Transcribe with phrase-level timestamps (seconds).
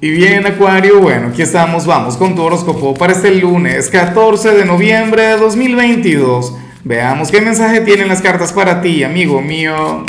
[0.00, 4.64] Y bien, Acuario, bueno, aquí estamos, vamos con tu horóscopo para este lunes 14 de
[4.64, 6.54] noviembre de 2022.
[6.84, 10.06] Veamos qué mensaje tienen las cartas para ti, amigo mío.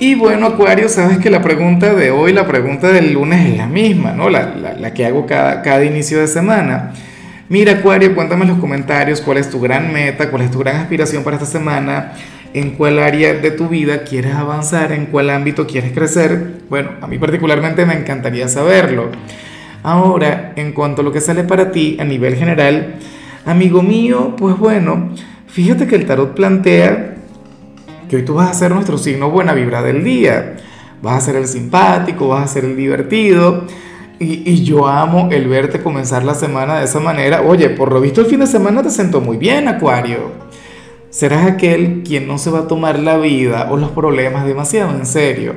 [0.00, 3.68] Y bueno, Acuario, sabes que la pregunta de hoy, la pregunta del lunes es la
[3.68, 4.28] misma, ¿no?
[4.28, 6.92] La, que hago cada, cada inicio de semana.
[7.48, 10.78] Mira, Acuario, cuéntame en los comentarios cuál es tu gran meta, cuál es tu gran
[10.78, 12.12] aspiración para esta semana
[12.56, 16.62] en cuál área de tu vida quieres avanzar, en cuál ámbito quieres crecer.
[16.70, 19.10] Bueno, a mí particularmente me encantaría saberlo.
[19.82, 22.94] Ahora, en cuanto a lo que sale para ti a nivel general,
[23.44, 25.10] amigo mío, pues bueno,
[25.46, 27.16] fíjate que el tarot plantea
[28.08, 30.56] que hoy tú vas a ser nuestro signo buena vibra del día.
[31.02, 33.66] Vas a ser el simpático, vas a ser el divertido.
[34.18, 37.42] Y, yo amo el verte comenzar la semana de esa manera.
[37.42, 40.46] Oye, por lo visto el fin de semana te sentó muy bien, Acuario
[41.16, 45.06] serás aquel quien no se va a tomar la vida o los problemas demasiado en
[45.06, 45.54] serio.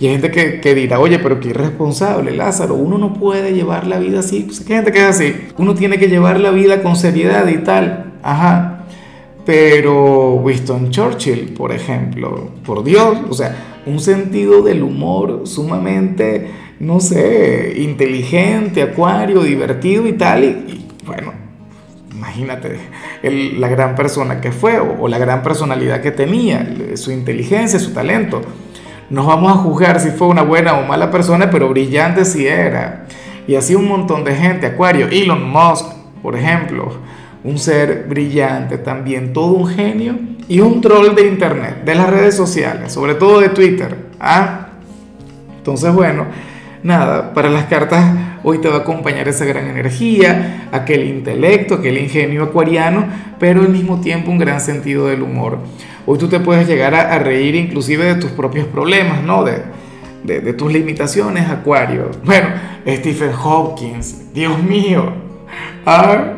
[0.00, 3.98] Y hay gente que, dirá, oye, pero qué irresponsable, Lázaro, uno no puede llevar la
[3.98, 4.44] vida así.
[4.44, 8.14] Pues gente que es así, uno tiene que llevar la vida con seriedad y tal.
[8.22, 8.86] Ajá.
[9.44, 17.00] Pero Winston Churchill, por ejemplo, por Dios, o sea, un sentido del humor sumamente, no
[17.00, 20.42] sé, inteligente, acuario, divertido y tal.
[20.42, 21.45] y bueno,
[22.16, 22.78] imagínate
[23.22, 28.40] la gran persona que fue o, la gran personalidad que tenía, su inteligencia, su talento.
[29.10, 33.06] No vamos a juzgar si fue una buena o mala persona, pero brillante sí era.
[33.46, 35.86] Y así un montón de gente, Acuario, Elon Musk,
[36.22, 36.90] por ejemplo,
[37.44, 42.36] un ser brillante también, todo un genio y un troll de Internet, de las redes
[42.36, 43.96] sociales, sobre todo de Twitter.
[44.18, 44.68] ¿ah?
[45.58, 46.26] Entonces, bueno,
[46.86, 48.04] nada, para las cartas
[48.44, 53.06] hoy te va a acompañar esa gran energía, aquel intelecto, aquel ingenio acuariano,
[53.38, 55.58] pero al mismo tiempo un gran sentido del humor.
[56.06, 59.44] Hoy tú te puedes llegar a, reír inclusive de tus propios problemas, ¿no?
[59.44, 59.74] De,
[60.54, 62.10] tus limitaciones, Acuario.
[62.24, 62.48] Bueno,
[62.86, 64.00] Stephen Hawking,
[64.32, 65.12] Dios mío.
[65.84, 66.32] Ah,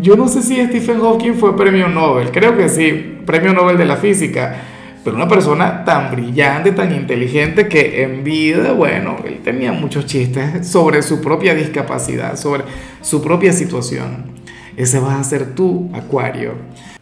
[0.00, 3.84] yo no sé si Stephen Hawking fue premio Nobel, creo que sí, premio Nobel de
[3.84, 4.56] la física
[5.04, 10.66] pero una persona tan brillante, tan inteligente que en vida, bueno, él tenía muchos chistes
[10.68, 12.64] sobre su propia discapacidad, sobre
[13.00, 14.38] su propia situación.
[14.76, 16.52] Ese vas a ser tú, Acuario.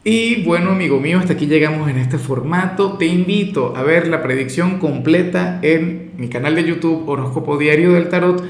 [0.05, 2.93] Y bueno, amigo mío, hasta aquí llegamos en este formato.
[2.93, 8.09] Te invito a ver la predicción completa en mi canal de YouTube Horóscopo Diario del
[8.09, 8.43] Tarot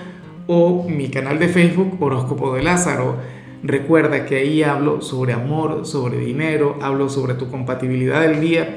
[0.46, 3.16] o mi canal de Facebook Horóscopo de Lázaro.
[3.62, 8.76] Recuerda que ahí hablo sobre amor, sobre dinero, hablo sobre tu compatibilidad del día